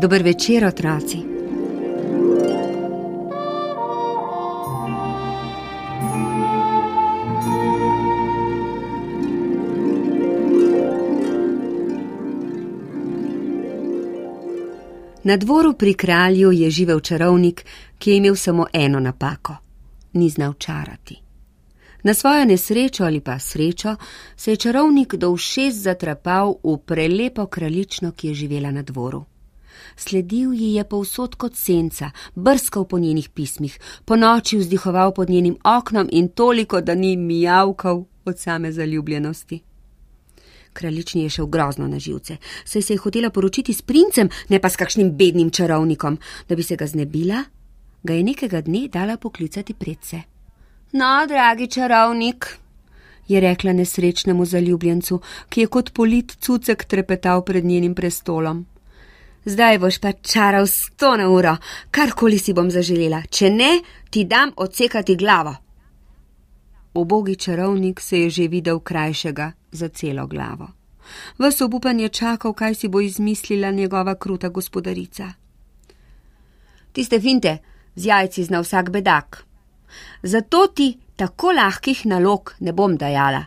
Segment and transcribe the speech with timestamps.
[0.00, 1.18] Dober večer, otroci.
[15.24, 17.64] Na dvoru pri kralju je živel čarovnik,
[17.98, 19.56] ki je imel samo eno napako:
[20.12, 21.22] ni znal čarati.
[22.02, 23.96] Na svojo nesrečo ali pa srečo
[24.36, 29.24] se je čarovnik do všes zatrapal v prelepo kraljično, ki je živela na dvoru.
[29.96, 35.56] Sledil ji je povsod kot senca, brskal po njenih pismih, po noči vzdihoval pod njenim
[35.64, 39.62] oknom in toliko, da ni mijavkal od same zaljubljenosti.
[40.72, 44.68] Kraljični je šel grozno na živce, saj se je hotela poročiti s princem, ne pa
[44.68, 46.18] s kakšnim bednim čarovnikom,
[46.48, 47.42] da bi se ga znebila,
[48.02, 50.22] ga je nekega dne dala poklicati predse.
[50.92, 52.58] No, dragi čarovnik,
[53.28, 58.66] je rekla nesrečnemu zaljubljencu, ki je kot polit cucek trepetal pred njenim prestolom.
[59.48, 61.56] Zdaj boš pa čaral sto na uro,
[61.90, 63.70] karkoli si bom zaželela, če ne,
[64.10, 65.54] ti dam odsekati glavo.
[66.94, 70.68] Ubogi čarovnik se je že videl krajšega za celo glavo.
[71.38, 75.32] Ves obupan je čakal, kaj si bo izmislila njegova kruta gospodarica.
[76.92, 77.58] Tiste finte
[77.94, 79.44] z jajci zna vsak bedak,
[80.22, 83.46] zato ti tako lahkih nalog ne bom dajala.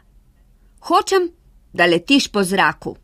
[0.79, 1.29] Hočem,
[1.73, 2.95] da letiš po zraku,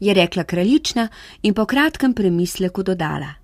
[0.00, 1.08] je rekla kraljična
[1.42, 3.34] in po kratkem premisleku dodala.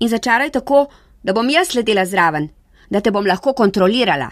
[0.00, 0.86] In začaraj tako,
[1.22, 2.48] da bom jaz letela zraven,
[2.90, 4.30] da te bom lahko kontrolirala.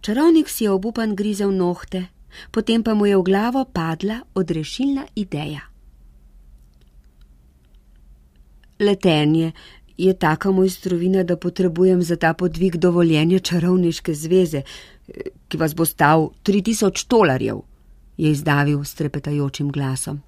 [0.00, 2.06] Čarovnik si je obupan grizel nohte,
[2.50, 5.60] potem pa mu je v glavo padla odrešilna ideja.
[8.78, 9.52] Letenje
[9.96, 14.62] je taka mojstrovina, da potrebujem za ta podvig dovoljenje čarovniške zveze,
[15.48, 17.62] ki vas bo stal 3000 dolarjev,
[18.16, 20.22] je izdavil s trepetajočim glasom.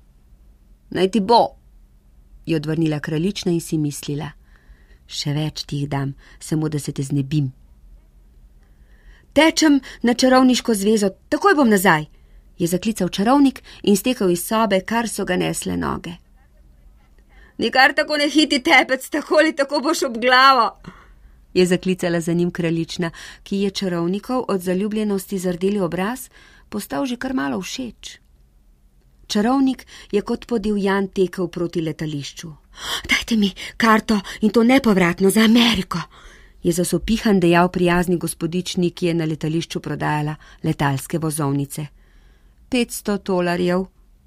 [0.90, 1.56] Naj ti bo,
[2.46, 4.30] je odvrnila kraljična in si mislila.
[5.06, 7.52] Še več ti jih dam, samo da se te znebim.
[9.32, 12.06] Tečem na čarovniško zvezo, takoj bom nazaj,
[12.58, 16.16] je zaklical čarovnik in stekel iz sobe, kar so ga nesle noge.
[17.58, 20.70] Nikar tako ne hiti tepec, tako ali tako boš ob glavo,
[21.56, 23.10] je zaklicala za njim kraljična,
[23.42, 26.28] ki je čarovnikov od zaljubljenosti zardeli obraz
[26.68, 28.20] postal že kar malo všeč.
[29.26, 32.52] Čarovnik je kot podivjan tekel proti letališču.
[33.08, 35.98] Dajte mi karto in to nepovratno za Ameriko,
[36.62, 41.86] je zasopihan dejal prijazni gospodični, ki je na letališču prodajala letalske vozovnice.
[42.68, 43.84] Petsto dolarjev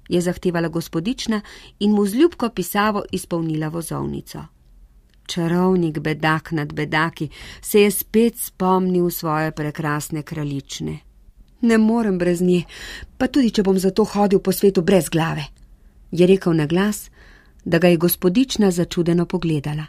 [0.08, 1.40] je zahtevala gospodična
[1.80, 4.44] in mu z ljubko pisavo izpolnila vozovnico.
[5.26, 7.28] Čarovnik bedak nad bedaki
[7.60, 10.98] se je spet spomnil svoje prekrasne kraljične.
[11.60, 12.64] Ne morem brez nje,
[13.18, 15.44] pa tudi če bom zato hodil po svetu brez glave,
[16.10, 17.10] je rekel na glas,
[17.64, 19.84] da ga je gospodična začudeno pogledala.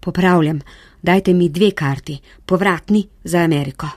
[0.00, 0.60] Popravljam,
[1.02, 3.88] dajte mi dve karti, povratni za Ameriko.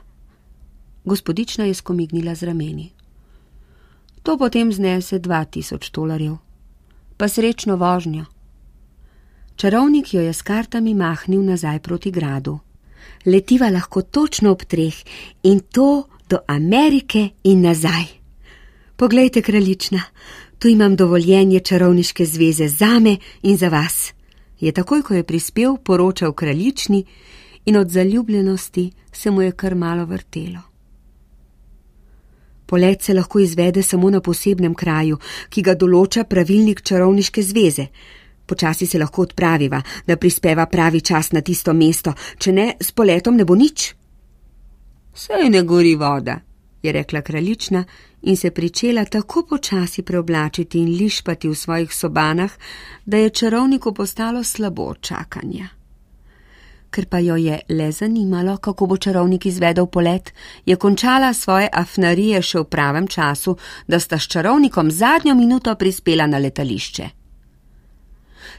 [1.06, 2.92] Gospodična je skomignila z rameni.
[4.24, 6.38] To potem znese dva tisoč dolarjev.
[7.18, 8.26] Pa srečno vožnjo.
[9.56, 12.60] Čarovnik jo je s kartami mahnil nazaj proti gradu.
[13.26, 14.96] Letiva lahko točno ob treh
[15.44, 18.06] in to do Amerike in nazaj.
[18.96, 20.02] Poglejte, kraljična,
[20.60, 24.14] tu imam dovoljenje čarovniške zveze zame in za vas
[24.60, 27.04] je takoj, ko je prispel, poročal kraljični
[27.66, 30.60] in od zaljubljenosti se mu je kar malo vrtelo.
[32.66, 35.18] Polet se lahko izvede samo na posebnem kraju,
[35.50, 37.88] ki ga določa pravilnik čarovniške zveze.
[38.46, 43.36] Počasi se lahko odpraviva, da prispeva pravi čas na tisto mesto, če ne, s poletom
[43.36, 43.94] ne bo nič.
[45.16, 46.40] Sej ne gori voda,
[46.84, 47.84] je rekla kraljična
[48.22, 52.52] in se pričela tako počasi preoblačiti in lišpati v svojih sobanah,
[53.06, 55.68] da je čarovniku postalo slabo čakanja.
[56.90, 60.34] Ker pa jo je le zanimalo, kako bo čarovnik izvedel polet,
[60.66, 63.58] je končala svoje afnarije še v pravem času,
[63.88, 67.25] da sta s čarovnikom zadnjo minuto prispela na letališče.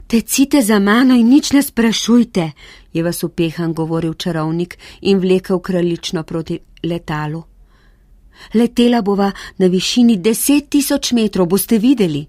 [0.06, 2.50] Tecite za mano in nič ne sprašujte,
[2.92, 7.42] je vas upehan govoril čarovnik in vlekel kraljično proti letalu.
[8.54, 12.26] Letela bova na višini deset tisoč metrov, boste videli.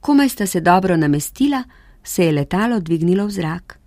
[0.00, 1.62] Komaj sta se dobro namestila,
[2.04, 3.78] se je letalo dvignilo v zrak.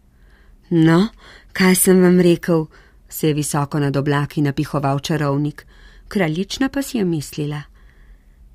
[0.70, 1.08] No,
[1.54, 2.66] kaj sem vam rekel,
[3.10, 5.66] se je visoko nad oblaki napihoval čarovnik,
[6.08, 7.62] kraljična pa si je mislila.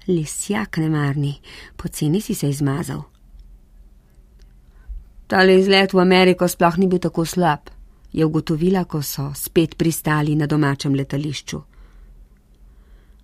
[0.09, 1.41] Lisjak nemarni,
[1.77, 3.10] poceni si se izmazal.
[5.31, 7.71] Tale izlet v Ameriko sploh ni bil tako slab,
[8.13, 11.61] je ugotovila, ko so spet pristali na domačem letališču.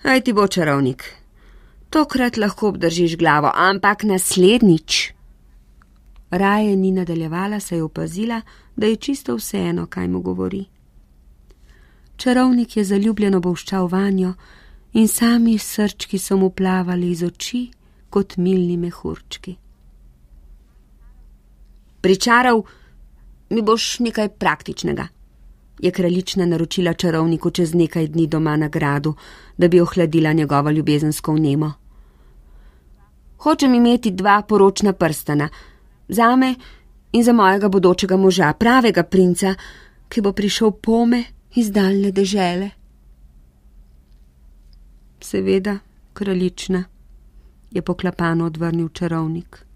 [0.06, 1.02] Aj ti bo čarovnik.
[1.90, 5.12] Tokrat lahko obdržiš glavo, ampak naslednjič.
[6.30, 8.40] Raje ni nadaljevala, saj je opazila,
[8.76, 10.64] da je čisto vseeno, kaj mu govori.
[12.16, 14.34] Čarovnik je zaljubljeno bolščal vanjo
[14.92, 17.66] in sami srčki so mu plavali iz oči
[18.10, 19.56] kot milni mehurčki.
[22.00, 22.62] Pričaral
[23.50, 25.08] mi boš nekaj praktičnega,
[25.78, 29.14] je kraljična naročila čarovniku čez nekaj dni doma na gradu,
[29.56, 31.72] da bi ohladila njegovo ljubezensko vnemo.
[33.38, 35.48] Hočem imeti dva poročna prstana,
[36.08, 36.54] zame
[37.12, 39.54] in za mojega bodočega moža, pravega princa,
[40.08, 42.70] ki bo prišel pome iz daljne dežele.
[45.20, 45.78] Seveda,
[46.12, 46.84] kraljična,
[47.70, 49.66] je poklapano odvrnil čarovnik.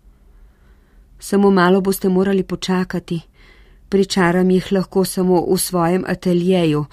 [1.21, 3.21] Samo malo boste morali počakati,
[3.89, 6.85] pričaram jih lahko samo v svojem ateljeju,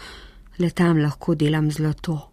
[0.59, 2.31] le tam lahko delam zlato.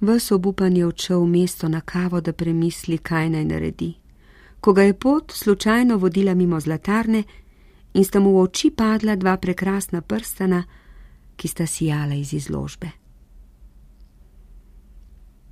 [0.00, 3.92] Ves obupan je odšel v mesto na kavo, da premisli, kaj naj naredi.
[4.60, 7.22] Ko ga je pot slučajno vodila mimo zlatarne
[7.94, 10.64] in sta mu v oči padla dva prekrasna prstana,
[11.36, 12.90] ki sta sijala iz izložbe.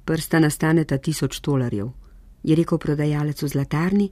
[0.05, 1.91] Prstana staneta tisoč dolarjev,
[2.43, 4.11] je rekel prodajalec v zlatarni,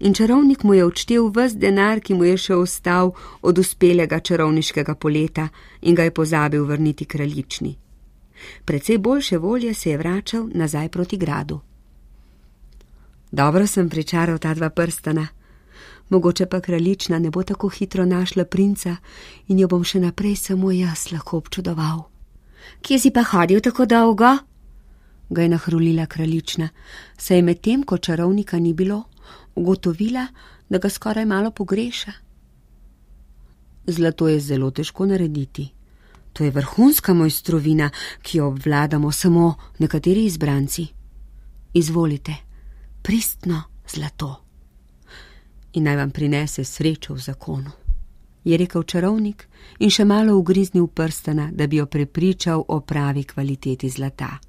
[0.00, 4.94] in čarovnik mu je odštel ves denar, ki mu je še ostal od uspelega čarovniškega
[4.94, 5.48] poleta
[5.82, 7.76] in ga je pozabil vrniti kraljični.
[8.64, 11.60] Predvsej boljše volje se je vračal nazaj proti gradu.
[13.32, 15.26] Dobro sem pričaral ta dva prstana,
[16.08, 18.96] mogoče pa kraljična ne bo tako hitro našla princa
[19.48, 22.08] in jo bom še naprej samo jaz lahko občudoval.
[22.82, 24.47] Kje si pa hodil tako dolgo?
[25.30, 26.68] Ga je nahrulila kraljična,
[27.16, 29.02] saj je medtem, ko čarovnika ni bilo,
[29.54, 30.26] ugotovila,
[30.68, 32.12] da ga skoraj malo pogreša.
[33.86, 35.68] Zlato je zelo težko narediti.
[36.32, 37.90] To je vrhunska mojstrovina,
[38.22, 40.86] ki jo obvladamo samo nekateri izbranci.
[41.74, 42.34] Izvolite,
[43.02, 43.62] pristno
[43.94, 44.44] zlato.
[45.72, 47.70] In naj vam prinese srečo v zakonu,
[48.44, 49.48] je rekel čarovnik
[49.78, 54.47] in še malo ugriznil prstana, da bi jo prepričal o pravi kvaliteti zlata.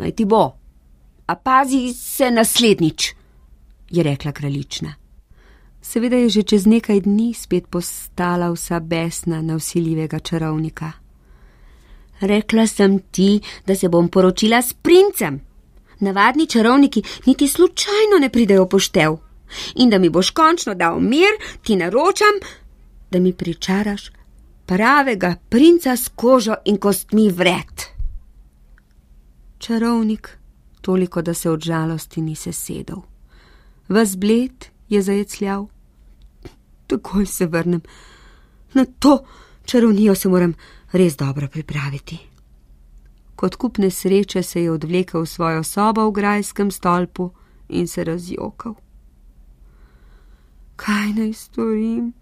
[0.00, 0.52] Naj ti bo,
[1.26, 3.12] a pazi se naslednjič,
[3.90, 4.94] je rekla kraljična.
[5.82, 10.92] Seveda je že čez nekaj dni spet postala vsa besna na usiljivega čarovnika.
[12.20, 15.40] Rekla sem ti, da se bom poročila s princem.
[16.00, 19.16] Navadni čarovniki niti slučajno ne pridejo poštev.
[19.74, 21.32] In da mi boš končno dal mir,
[21.62, 22.40] ti naročam,
[23.10, 24.10] da mi pričaraš
[24.66, 27.89] pravega princa s kožo in kostmi vred.
[29.60, 30.38] Čarovnik,
[30.80, 32.96] toliko da se od žalosti ni sesedel.
[33.88, 35.66] Vas bled je zajecljal.
[36.86, 37.80] Takoj se vrnem.
[38.74, 39.24] Na to
[39.64, 40.54] čarovnijo se moram
[40.92, 42.18] res dobro pripraviti.
[43.36, 47.30] Kot kupne sreče se je odvlekel v svojo sobo v grajskem stolpu
[47.68, 48.74] in se razjokal.
[50.76, 52.12] Kaj naj storim?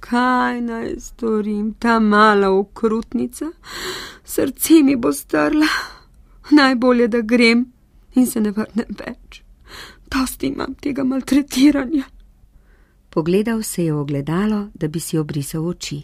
[0.00, 3.52] Kaj naj storim, ta mala okrutnica?
[4.24, 5.95] Srce mi bo strla.
[6.50, 7.72] Najbolje, da grem
[8.14, 9.42] in se ne vrnem več.
[10.10, 12.04] Dosti imam tega maltretiranja.
[13.10, 16.02] Pogledal se je ogledalo, da bi si obrisal oči.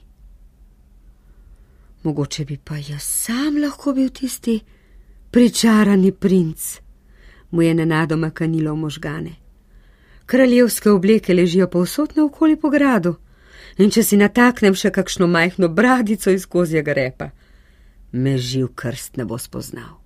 [2.03, 4.61] Mogoče bi pa jaz sam lahko bil tisti
[5.31, 6.81] pričarani princ,
[7.51, 9.35] mu je nenadoma kanilo v možgane.
[10.27, 13.15] Kraljevske obleke ležijo povsod naokoli po gradu,
[13.79, 17.31] in če si nataknem še kakšno majhno bradico iz kozjega repa,
[18.13, 20.02] me živ krst ne bo spoznal.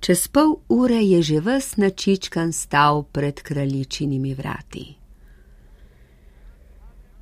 [0.00, 4.96] Čez pol ure je že ves načičkan stal pred kraljičinimi vrati.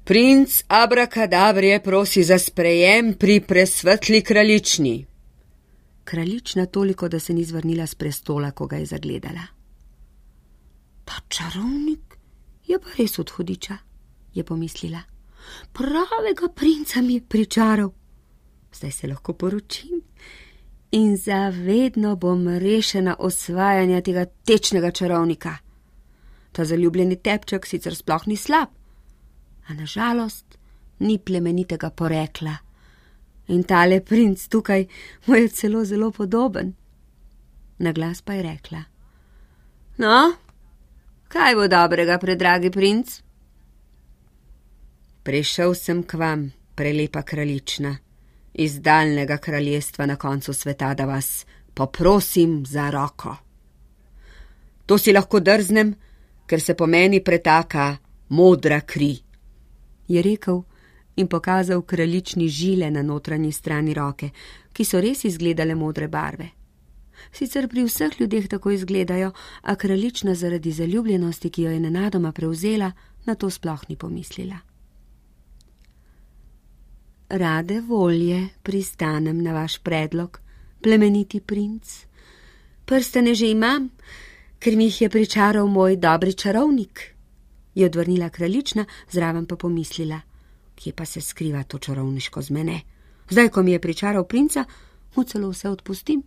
[0.04, 5.06] Princ Abrakadabrje prosi za sprejem pri presvetli kraljični.
[6.04, 9.44] Kraljična toliko, da se ni zvrnila z prestola, ko ga je zagledala.
[11.04, 12.16] Ta čarovnik
[12.66, 13.76] je pa res odhodiča,
[14.34, 15.02] je pomislila.
[15.72, 17.90] Pravega princa mi je pričaral.
[18.72, 20.07] Zdaj se lahko poročim
[20.90, 25.56] in zavedno bom rešena osvajanja tega tečnega čarovnika.
[26.52, 28.68] Ta zaljubljeni tepček sicer sploh ni slab,
[29.68, 30.58] a nažalost
[30.98, 32.56] ni plemenitega porekla.
[33.48, 34.86] In tale princ tukaj
[35.26, 36.74] mu je celo zelo podoben.
[37.78, 38.82] Na glas pa je rekla:
[39.98, 40.32] No,
[41.28, 43.22] kaj bo dobrega, predragi princ?
[45.22, 47.96] Prišel sem k vam, prelepa kraljična
[48.54, 53.36] iz daljnega kraljestva na koncu sveta, da vas poprosim za roko.
[54.86, 55.94] To si lahko drznem,
[56.46, 57.96] ker se po meni pretaka
[58.28, 59.18] modra kri,
[60.08, 60.62] je rekel
[61.16, 64.30] in pokazal kraljični žile na notranji strani roke,
[64.72, 66.48] ki so res izgledale modre barve.
[67.32, 72.92] Sicer pri vseh ljudeh tako izgledajo, a kraljična zaradi zaljubljenosti, ki jo je nenadoma prevzela,
[73.26, 74.58] na to sploh ni pomislila.
[77.28, 80.40] Rade volje pristanem na vaš predlog,
[80.82, 82.06] plemeniti princ.
[82.84, 83.90] Prstene že imam,
[84.58, 87.14] ker mi jih je pričaral moj dobri čarovnik,
[87.74, 90.20] je odvrnila kraljična, zraven pa pomislila,
[90.74, 92.80] kje pa se skriva to čarovniško z mene.
[93.30, 94.64] Zdaj, ko mi je pričaral princa,
[95.16, 96.22] mu celo vse odpustim.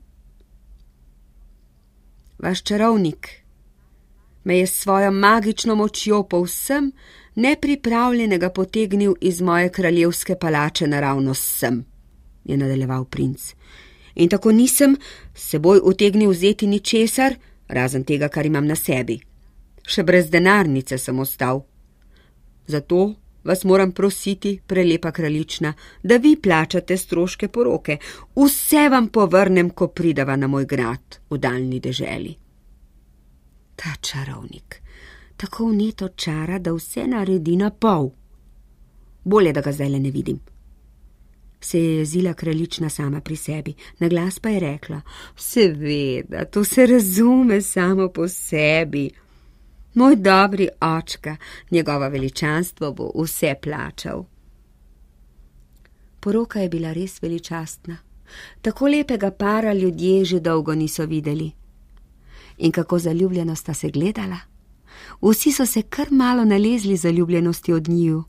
[2.40, 3.41] Vaš čarovnik
[4.44, 6.92] me je s svojo magično močjo povsem
[7.36, 11.86] nepripravljenega potegnil iz moje kraljevske palače naravno sem,
[12.44, 13.54] je nadaljeval princ.
[14.16, 14.98] In tako nisem
[15.34, 17.36] seboj utegnil vzeti ničesar,
[17.68, 19.20] razen tega, kar imam na sebi.
[19.88, 21.64] Še brez denarnice sem ostal.
[22.68, 27.98] Zato vas moram prositi, prelepa kraljična, da vi plačate stroške poroke.
[28.36, 32.36] Vse vam povrnem, ko pridava na moj grad v daljni deželi.
[33.76, 34.82] Ta čarovnik,
[35.38, 38.10] tako vneto čara, da vse naredi na pol.
[39.24, 40.40] Bolje, da ga zdaj le ne vidim.
[41.62, 45.02] Se je jezila kraljična sama pri sebi, na glas pa je rekla:
[45.38, 49.10] Seveda, to se razume samo po sebi.
[49.94, 51.36] Moj dobri očka,
[51.72, 54.24] njegova veličanstvo bo vse plačal.
[56.20, 57.98] Poroka je bila res veličastna.
[58.62, 61.52] Tako lepega para ljudje že dolgo niso videli.
[62.58, 64.38] In kako zaljubljeno sta se gledala.
[65.22, 68.24] Vsi so se kar malo nalezli zaljubljenosti od njiju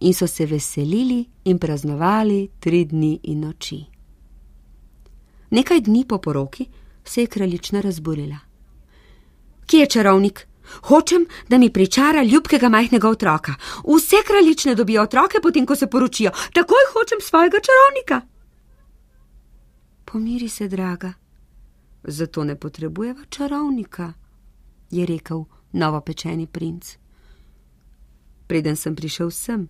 [0.00, 3.84] in so se veselili in praznovali tri dni in noči.
[5.50, 6.66] Nekaj dni po poroki
[7.04, 8.36] se je kraljična razburila.
[9.66, 10.48] Kje je čarovnik?
[10.82, 13.54] Hočem, da mi pričara ljubkega majhnega otroka.
[13.84, 16.30] Vse kraljične dobijo otroke, potem ko se poročijo.
[16.52, 18.26] Takoj hočem svojega čarovnika.
[20.04, 21.12] Pomiri se, draga.
[22.04, 24.12] Zato ne potrebujeva čarovnika,
[24.90, 26.96] je rekel novopečeni princ.
[28.46, 29.68] Preden sem prišel sem,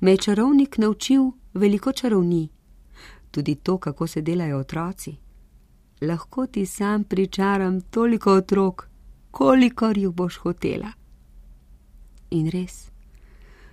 [0.00, 2.48] me je čarovnik naučil veliko čarovni,
[3.30, 5.16] tudi to, kako se delajo otroci.
[6.00, 8.88] Lahko ti sam pričaram toliko otrok,
[9.30, 10.92] kolikor jih boš hotela.
[12.30, 12.90] In res,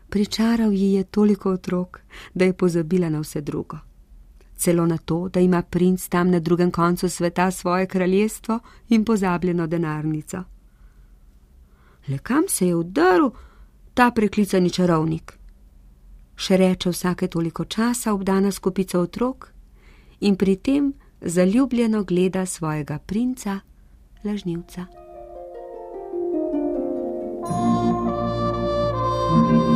[0.09, 2.01] pričaral ji je toliko otrok,
[2.33, 3.77] da je pozabila na vse drugo
[4.61, 9.67] celo na to, da ima princ tam na drugem koncu sveta svoje kraljestvo in pozabljeno
[9.67, 10.43] denarnico.
[12.07, 13.29] Le kam se je vdrl
[13.93, 15.37] ta preklicani čarovnik?
[16.35, 19.51] Še reče vsake toliko časa obdana skupica otrok
[20.19, 23.59] in pri tem zaljubljeno gleda svojega princa,
[24.23, 24.85] lažnivca.
[29.31, 29.70] thank you